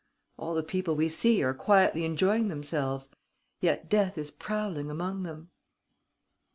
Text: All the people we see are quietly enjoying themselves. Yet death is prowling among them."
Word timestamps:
All 0.35 0.55
the 0.55 0.63
people 0.63 0.95
we 0.95 1.09
see 1.09 1.43
are 1.43 1.53
quietly 1.53 2.05
enjoying 2.05 2.47
themselves. 2.47 3.09
Yet 3.59 3.87
death 3.87 4.17
is 4.17 4.31
prowling 4.31 4.89
among 4.89 5.21
them." 5.21 5.51